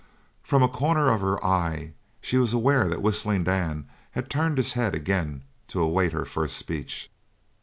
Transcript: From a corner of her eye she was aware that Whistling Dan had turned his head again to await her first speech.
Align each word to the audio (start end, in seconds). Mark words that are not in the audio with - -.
From 0.41 0.63
a 0.63 0.67
corner 0.67 1.09
of 1.11 1.21
her 1.21 1.37
eye 1.45 1.93
she 2.21 2.37
was 2.37 2.53
aware 2.53 2.89
that 2.89 3.03
Whistling 3.03 3.43
Dan 3.43 3.87
had 4.13 4.31
turned 4.31 4.57
his 4.57 4.73
head 4.73 4.95
again 4.95 5.43
to 5.67 5.79
await 5.79 6.11
her 6.11 6.25
first 6.25 6.57
speech. 6.57 7.11